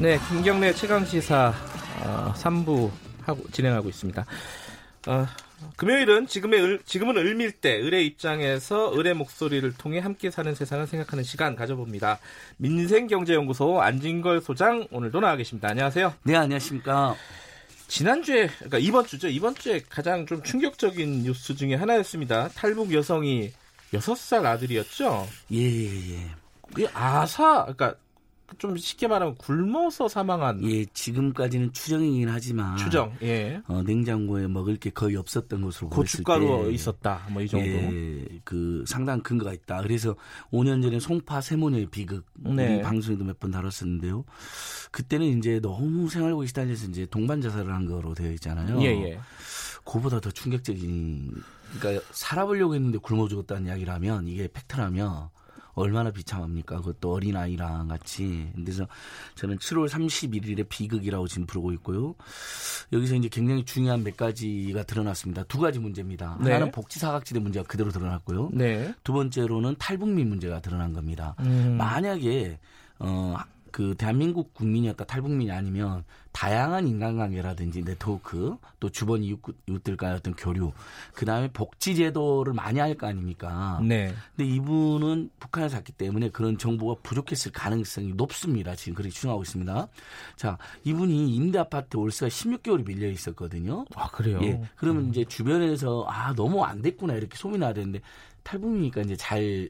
[0.00, 1.52] 네, 김경래 최강 시사
[2.02, 2.90] 어, 3부
[3.20, 4.24] 하고 진행하고 있습니다.
[5.08, 5.26] 어,
[5.76, 11.54] 금요일은 지금의 을, 지금은 을밀대 을의 입장에서 을의 목소리를 통해 함께 사는 세상을 생각하는 시간
[11.54, 12.18] 가져봅니다.
[12.56, 15.68] 민생경제연구소 안진걸 소장 오늘도 나와 계십니다.
[15.68, 16.14] 안녕하세요.
[16.22, 17.14] 네, 안녕하십니까.
[17.86, 19.28] 지난주에 그러니까 이번 주죠.
[19.28, 22.48] 이번 주에 가장 좀 충격적인 뉴스 중에 하나였습니다.
[22.54, 23.52] 탈북 여성이
[23.92, 25.28] 6살 아들이었죠.
[25.52, 26.30] 예, 예, 예.
[26.72, 27.96] 그 아사 그러니까
[28.58, 30.62] 좀 쉽게 말하면 굶어서 사망한.
[30.64, 33.12] 예, 지금까지는 추정이긴 하지만 추정.
[33.22, 33.60] 예.
[33.66, 37.26] 어, 냉장고에 먹을 게 거의 없었던 것으로 고춧가루 있었다.
[37.30, 37.66] 뭐 이 정도.
[37.66, 39.82] 예, 그 상당 근거가 있다.
[39.82, 40.14] 그래서
[40.52, 42.76] 5년 전에 송파 세모녀의 비극 네.
[42.76, 44.24] 우리 방송에도 몇 번 다뤘었는데요.
[44.90, 48.80] 그때는 이제 너무 생활고에 시달려서 이제 동반 자살을 한 거로 되어 있잖아요.
[48.82, 49.20] 예, 예.
[49.84, 51.42] 그보다 더 충격적인
[51.78, 55.28] 그러니까 살아보려고 했는데 굶어 죽었다는 이야기라면 이게 팩트라면
[55.80, 56.76] 얼마나 비참합니까?
[56.76, 58.50] 그것도 어린아이랑 같이.
[58.54, 58.86] 그래서
[59.34, 62.14] 저는 7월 31일에 비극이라고 지금 부르고 있고요.
[62.92, 65.44] 여기서 이제 굉장히 중요한 몇 가지가 드러났습니다.
[65.44, 66.36] 두 가지 문제입니다.
[66.40, 66.52] 네.
[66.52, 68.50] 하나는 복지사각지대 문제가 그대로 드러났고요.
[68.52, 68.94] 네.
[69.02, 71.34] 두 번째로는 탈북민 문제가 드러난 겁니다.
[71.40, 71.76] 음.
[71.78, 72.58] 만약에
[72.98, 73.36] 어,
[73.72, 80.72] 그 대한민국 국민이었다 탈북민이 아니면 다양한 인간관계라든지 네트워크 또 주변 이웃, 이웃들과의 어떤 교류
[81.14, 83.80] 그 다음에 복지 제도를 많이 할 거 아닙니까?
[83.82, 84.12] 네.
[84.36, 88.74] 근데 이분은 북한에서 왔기 때문에 그런 정보가 부족했을 가능성이 높습니다.
[88.74, 89.88] 지금 그렇게 추정하고 있습니다.
[90.36, 93.84] 자, 이분이 임대 아파트 월세가 16개월이 밀려 있었거든요.
[93.94, 94.38] 아 그래요?
[94.42, 94.60] 예.
[94.76, 95.10] 그러면 음.
[95.10, 98.00] 이제 주변에서 아 너무 안 됐구나 이렇게 소문이 나야 되는데
[98.42, 99.68] 탈북민이니까 이제 잘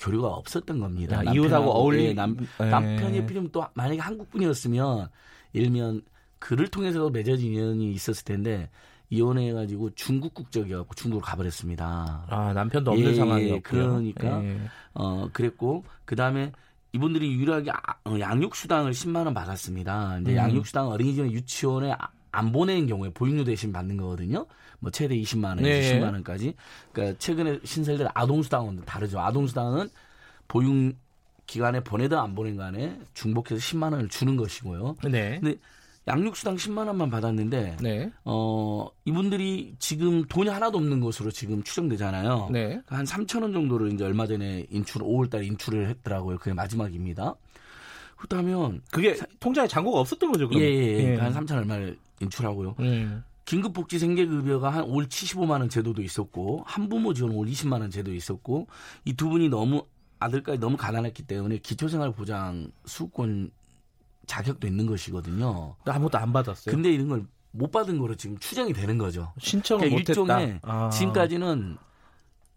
[0.00, 1.22] 교류가 없었던 겁니다.
[1.26, 2.70] 아, 이웃하고 어울리 예, 남, 네.
[2.70, 5.08] 남편이 필요면 또 만약에 한국 분이었으면
[5.52, 6.02] 일면
[6.38, 8.70] 그를 통해서 맺어진 인연이 있었을 텐데
[9.10, 12.24] 이혼해가지고 중국 국적이어갖고 중국으로 가버렸습니다.
[12.28, 14.58] 아 남편도 없는 예, 상황이었고 그러니까 예.
[14.94, 16.52] 어 그랬고 그 다음에
[16.92, 20.20] 이분들이 유일하게 아, 어, 양육수당을 10만 원 받았습니다.
[20.20, 20.36] 이제 음.
[20.36, 24.46] 양육수당 어린이집 유치원에 아, 안 보내는 경우에 보육료 대신 받는 거거든요.
[24.78, 25.98] 뭐 최대 20만 원, 네.
[25.98, 26.54] 20만 원까지.
[26.92, 29.20] 그러니까 최근에 신설된 아동수당은 다르죠.
[29.20, 29.88] 아동수당은
[30.48, 30.94] 보육
[31.46, 34.96] 기간에 보내든 안 보낸 간에 중복해서 10만 원을 주는 것이고요.
[35.10, 35.40] 네.
[35.40, 35.58] 근데
[36.08, 38.10] 양육수당 10만 원만 받았는데 네.
[38.24, 42.48] 어 이분들이 지금 돈이 하나도 없는 것으로 지금 추정되잖아요.
[42.52, 42.80] 네.
[42.86, 46.38] 한 3천 원 정도를 이제 얼마 전에 인출 5월달에 인출을 했더라고요.
[46.38, 47.34] 그게 마지막입니다.
[48.20, 50.60] 그렇다면 그게 통장에 잔고가 없었던 거죠, 그럼?
[50.62, 51.12] 예, 예, 예.
[51.12, 51.16] 예.
[51.16, 52.76] 한 3천 얼마를 인출하고요.
[52.80, 53.24] 음.
[53.46, 58.68] 긴급복지 생계급여가 한 올 75만 원 제도도 있었고 한부모 지원 올 20만 원 제도 있었고
[59.06, 59.84] 이 두 분이 너무
[60.18, 63.50] 아들까지 너무 가난했기 때문에 기초생활보장 수권
[64.26, 65.76] 자격도 있는 것이거든요.
[65.86, 66.72] 아무것도 안 받았어요.
[66.74, 69.32] 근데 이런 걸 못 받은 거로 지금 추정이 되는 거죠.
[69.40, 70.88] 신청을 그러니까 일종의 아.
[70.90, 71.78] 지금까지는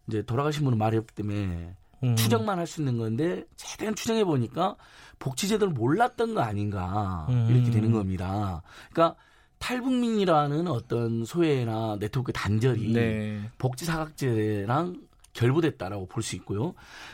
[0.07, 2.15] 이제 돌아가신 분은 말이 없기 때문에 음.
[2.15, 4.75] 추정만 할 수 있는 건데 최대한 추정해 보니까
[5.19, 7.47] 복지제도를 몰랐던 거 아닌가 음.
[7.49, 8.61] 이렇게 되는 겁니다.
[8.91, 9.17] 그러니까
[9.59, 13.49] 탈북민이라는 어떤 소외나 네트워크 단절이 네.
[13.57, 15.01] 복지사각제랑
[15.33, 16.73] 결부됐다라고 볼 수 있고요.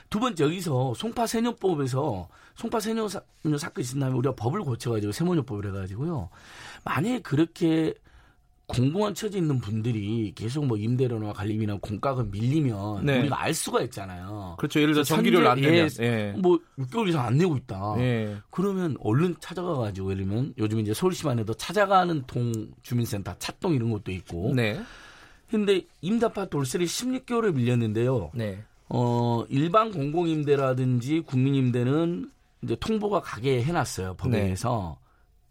[0.10, 5.68] 두 번째 여기서 송파 세뇨법에서 송파 세뇨 사, 건이 있은 다음에 우리가 법을 고쳐가지고 세모뇨법을
[5.68, 6.30] 해가지고요.
[6.84, 7.94] 만약에 그렇게
[8.70, 13.20] 공공한 처지에 있는 분들이 계속 뭐 임대료나 관리비나 공가가 밀리면 네.
[13.22, 14.56] 우리가 알 수가 있잖아요.
[14.60, 14.80] 그렇죠.
[14.80, 16.34] 예를 들어 전기료를 안 내면 예, 예.
[16.38, 17.96] 뭐 6개월 이상 안 내고 있다.
[17.98, 18.38] 예.
[18.52, 23.90] 그러면 얼른 찾아가 가지고 예를 들면 요즘 이제 서울시만 해도 찾아가는 동 주민센터 차동 이런
[23.90, 24.54] 것도 있고.
[24.56, 24.80] 네.
[25.50, 28.30] 근데 임대아파트 월세를 16개월을 밀렸는데요.
[28.36, 28.64] 네.
[28.88, 32.30] 어, 일반 공공임대라든지 국민임대는
[32.62, 34.14] 이제 통보가 가게 해놨어요.
[34.14, 34.98] 법에서.
[35.00, 35.09] 네.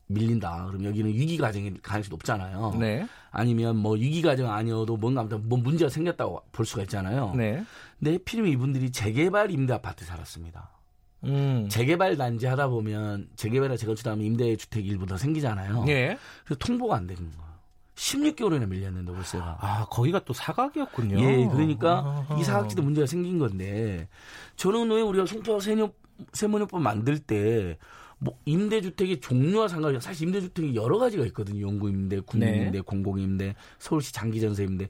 [0.09, 0.67] 밀린다.
[0.67, 2.75] 그럼 여기는 위기 과정일 가능성이 높잖아요.
[2.79, 3.07] 네.
[3.31, 7.35] 아니면 뭐 위기 과정 아니어도 뭔가 뭐 문제가 생겼다고 볼 수가 있잖아요.
[7.37, 7.63] 네.
[7.99, 10.71] 근데 필름 이분들이 재개발 임대 아파트 살았습니다.
[11.25, 11.69] 음.
[11.69, 15.85] 재개발 단지 하다 보면 재개발이나 재건축하면 임대 주택 일부 더 생기잖아요.
[15.89, 16.17] 예.
[16.45, 17.49] 그래서 통보가 안 되는 거예요.
[17.97, 19.59] 16개월이나 밀렸는데 월세가.
[19.61, 21.21] 아, 거기가 또 사각이었군요.
[21.21, 22.39] 예, 그러니까 아하.
[22.39, 24.09] 이 사각지대 문제가 생긴 건데
[24.55, 25.91] 저는 왜 우리가 송파 세뇨
[26.33, 27.77] 세모뇨법 만들 때
[28.19, 31.67] 뭐 임대주택의 종류와 상관없이 사실 임대주택이 여러 가지가 있거든요.
[31.67, 32.81] 연구임대, 국민임대, 네.
[32.81, 34.89] 공공임대, 서울시 장기전세임대.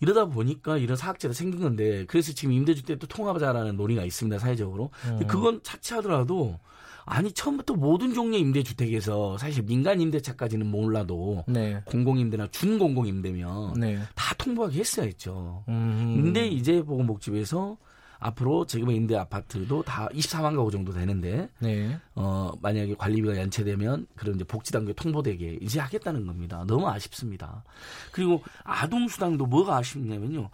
[0.00, 4.90] 이러다 보니까 이런 사학제가 생긴 건데 그래서 지금 임대주택도 통합하자라는 논의가 있습니다 사회적으로.
[5.02, 5.26] 근데 음.
[5.26, 6.58] 그건 차치하더라도
[7.06, 11.82] 아니 처음부터 모든 종류의 임대주택에서 사실 민간 임대차까지는 몰라도 네.
[11.84, 13.98] 공공임대나 준공공임대면 네.
[14.14, 15.64] 다 통보하게 했어야죠.
[15.68, 16.20] 음.
[16.22, 17.76] 근데 이제 보건복지부에서
[18.18, 21.98] 앞으로 지금의 임대 아파트도 다 24만 가구 정도 되는데 네.
[22.14, 26.64] 어 만약에 관리비가 연체되면 그런 이제 복지 단계 통보되게 이제 하겠다는 겁니다.
[26.66, 27.64] 너무 아쉽습니다.
[28.12, 30.50] 그리고 아동 수당도 뭐가 아쉽냐면요.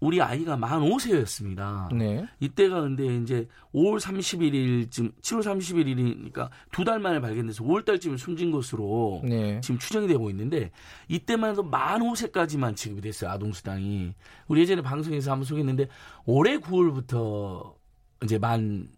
[0.00, 1.94] 우리 아이가 만 5세였습니다.
[1.94, 2.26] 네.
[2.40, 9.20] 이때가 근데 이제 5월 31일쯤, 7월 31일이니까 두 달 만에 발견돼서 5월 달쯤에 숨진 것으로
[9.24, 9.60] 네.
[9.60, 10.70] 지금 추정이 되고 있는데
[11.08, 13.30] 이때만 해도 만 5세까지만 지급이 됐어요.
[13.30, 14.14] 아동수당이.
[14.48, 15.88] 우리 예전에 방송에서 한번 소개했는데
[16.24, 17.74] 올해 9월부터
[18.24, 18.88] 이제 만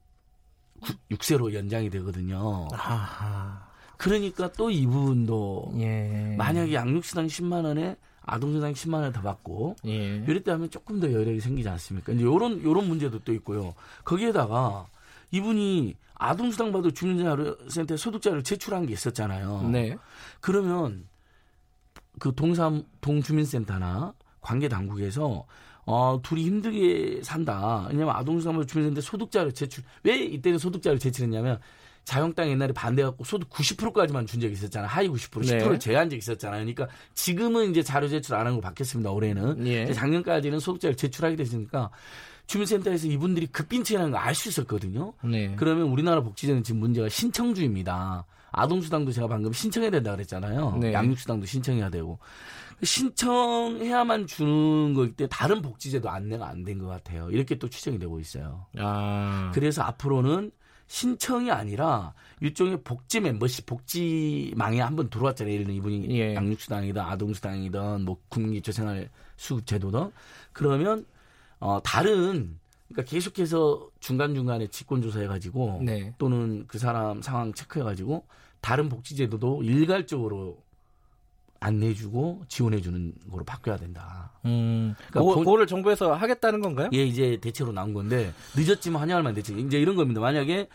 [1.11, 2.69] 6세로 연장이 되거든요.
[2.73, 3.71] 아하.
[3.99, 6.35] 그러니까 또 이 부분도 예.
[6.39, 10.17] 만약에 양육수당 10만 원에 아동수당 10만 원더 받고 예.
[10.27, 12.13] 이럴 때 하면 조금 더 여력이 생기지 않습니까?
[12.13, 13.75] 이제 요런 요런 문제도 또 있고요.
[14.05, 14.87] 거기에다가
[15.31, 19.69] 이분이 아동수당 받을 주민자료센터 소득자를 제출한 게 있었잖아요.
[19.71, 19.97] 네.
[20.41, 21.07] 그러면
[22.19, 25.45] 그 동삼 동주민센터나 관계 당국에서
[25.85, 27.87] 어 둘이 힘들게 산다.
[27.91, 31.59] 왜냐면 아동수당을 주민센터 소득자를 제출 왜 이때는 소득자를 제출했냐면
[32.05, 34.89] 자영당 옛날에 반대해갖고 소득 90%까지만 준 적이 있었잖아요.
[34.89, 35.79] 하위 90% 10%를 네.
[35.79, 36.61] 제한 적이 있었잖아요.
[36.65, 39.11] 그러니까 지금은 이제 자료 제출 안 한 거 바뀌었습니다.
[39.11, 39.93] 올해는 예.
[39.93, 41.91] 작년까지는 소득자를 제출하게 됐으니까
[42.47, 45.13] 주민센터에서 이분들이 급빈층이라는 걸 알 수 있었거든요.
[45.23, 45.55] 네.
[45.57, 48.27] 그러면 우리나라 복지제는 지금 문제가 신청주의입니다.
[48.51, 50.79] 아동수당도 제가 방금 신청해야 된다 그랬잖아요.
[50.81, 50.93] 네.
[50.93, 52.19] 양육수당도 신청해야 되고.
[52.83, 57.31] 신청해야만 주는 거일 때 다른 복지제도 안내가 안 된 것 같아요.
[57.31, 58.67] 이렇게 또 추정이 되고 있어요.
[58.79, 59.51] 아.
[59.55, 60.51] 그래서 앞으로는
[60.93, 65.55] 신청이 아니라 일종의 복지 멤버십, 복지망에 한번 들어왔잖아요.
[65.55, 66.35] 예를 들면 이분이 예.
[66.35, 69.09] 양육수당이든 아동수당이든 뭐 국민기초생활
[69.39, 70.13] 수급제도든
[70.53, 71.07] 그러면
[71.61, 72.59] 어 다른
[72.89, 76.13] 그러니까 계속해서 중간 중간에 직권 조사해 가지고 네.
[76.19, 78.27] 또는 그 사람 상황 체크해 가지고
[78.61, 80.63] 다른 복지제도도 일괄적으로
[81.63, 84.33] 안내해주고 지원해주는 거로 바뀌어야 된다.
[84.45, 84.95] 음.
[85.09, 86.91] 그러니까 본- 그거를 정부에서 하겠다는 건가요?
[86.93, 89.59] 예, 이제 대체로 나온 건데 늦었지만 환영할 만 대책.
[89.59, 90.21] 이제 이런 겁니다.
[90.21, 90.69] 만약에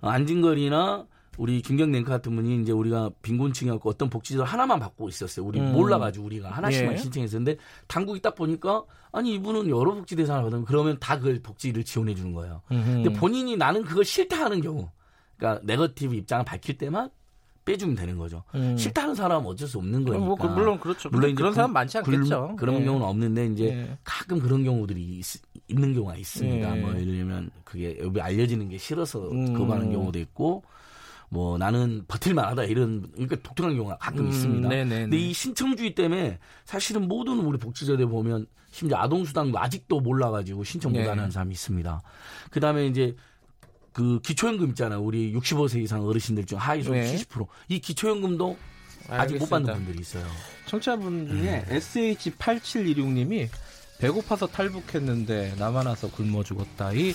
[0.00, 1.06] 어, 안진걸이나
[1.38, 5.44] 우리 김경랭크 같은 분이 이제 우리가 빈곤층이었고 어떤 복지제도 하나만 받고 있었어요.
[5.44, 5.72] 우리 음.
[5.72, 6.96] 몰라가지고 우리가 하나씩만 예.
[6.96, 12.32] 신청했었는데 당국이 딱 보니까 아니 이분은 여러 복지 대상을 받으면 그러면 다그 복지를 지원해 주는
[12.32, 12.62] 거예요.
[12.68, 14.90] 근데 본인이 나는 그걸 싫다 하는 경우,
[15.36, 17.10] 그러니까 네거티브 입장을 밝힐 때만
[17.66, 18.42] 빼주면 되는 거죠.
[18.54, 18.76] 음.
[18.78, 20.24] 싫다 하는 사람은 어쩔 수 없는 거니까.
[20.24, 21.10] 뭐, 그, 물론 그렇죠.
[21.10, 22.56] 물론 그런 그- 사람 많지 않겠죠.
[22.56, 22.84] 그, 런 예.
[22.84, 23.98] 경우는 없는데 이제 예.
[24.04, 25.24] 가끔 그런 경우들이 있,
[25.68, 26.76] 는 경우가 있습니다.
[26.76, 26.80] 예.
[26.80, 29.52] 뭐 예를 들면 그게 여기 알려지는 게 싫어서 음.
[29.52, 30.62] 거부하는 경우도 있고
[31.28, 34.68] 뭐 나는 버틸만하다 이런 그러니까 독특한 경우가 가끔 음, 있습니다.
[34.68, 35.00] 네네네.
[35.02, 41.00] 근데 이 신청주의 때문에 사실은 모든 우리 복지제도에 보면 심지어 아동수당도 아직도 몰라가지고 신청 네.
[41.00, 42.00] 못하는 사람이 있습니다.
[42.50, 43.16] 그 다음에 이제
[43.96, 45.00] 그 기초연금 있잖아요.
[45.00, 47.16] 우리 65세 이상 어르신들 중 하위 소득 네.
[47.16, 48.54] 70%이 기초연금도
[49.08, 49.72] 아직 못 받는 알겠습니다.
[49.72, 50.26] 분들이 있어요.
[50.66, 51.78] 청취자분 중에 음.
[51.78, 53.48] SH8716님이
[53.98, 56.92] 배고파서 탈북했는데 나만 와서 굶어 죽었다.
[56.92, 57.14] 이 예.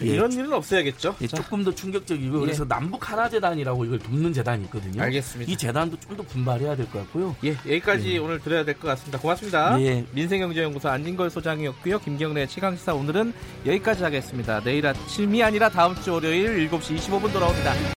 [0.00, 1.16] 이런 일은 없어야겠죠.
[1.20, 5.02] 예, 자, 조금 더 충격적이고 그래서 남북 하나 재단이라고 이걸 돕는 재단이 있거든요.
[5.02, 5.50] 알겠습니다.
[5.52, 7.34] 이 재단도 좀 더 분발해야 될 것 같고요.
[7.44, 9.18] 예, 여기까지 오늘 들어야 될 것 같습니다.
[9.18, 9.80] 고맙습니다.
[9.80, 10.04] 예.
[10.12, 11.98] 민생경제연구소 안진걸 소장이었고요.
[12.00, 13.32] 김경래 최강시사 오늘은
[13.66, 14.60] 여기까지 하겠습니다.
[14.62, 17.72] 내일 아침이 아니라 다음 주 월요일 7시 25분 돌아옵니다.